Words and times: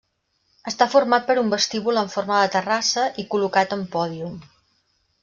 Està 0.69 0.85
format 0.93 1.27
per 1.27 1.35
un 1.41 1.51
vestíbul 1.51 2.01
en 2.03 2.09
forma 2.13 2.39
de 2.45 2.47
terrassa, 2.55 3.05
i 3.25 3.27
col·locat 3.35 3.77
en 3.79 3.85
pòdium. 3.97 4.41